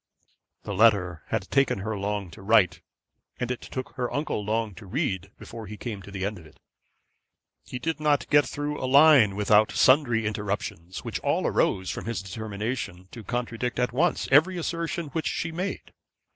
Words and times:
The 0.63 0.73
letter 0.73 1.21
had 1.27 1.51
taken 1.51 1.77
her 1.81 1.95
long 1.95 2.31
to 2.31 2.41
write, 2.41 2.81
and 3.39 3.51
it 3.51 3.61
took 3.61 3.89
her 3.97 4.11
uncle 4.11 4.43
long 4.43 4.73
to 4.73 4.87
read, 4.87 5.29
before 5.37 5.67
he 5.67 5.77
came 5.77 6.01
to 6.01 6.09
the 6.09 6.25
end 6.25 6.39
of 6.39 6.47
it. 6.47 6.59
He 7.67 7.77
did 7.77 7.99
not 7.99 8.27
get 8.31 8.47
through 8.49 8.83
a 8.83 8.89
line 8.89 9.35
without 9.35 9.71
sundry 9.71 10.25
interruptions, 10.25 11.03
which 11.05 11.19
all 11.19 11.45
arose 11.45 11.91
from 11.91 12.05
his 12.05 12.23
determination 12.23 13.09
to 13.11 13.23
contradict 13.23 13.77
at 13.77 13.93
once 13.93 14.27
every 14.31 14.57
assertion 14.57 15.09
which 15.09 15.27
she 15.27 15.51
made. 15.51 15.93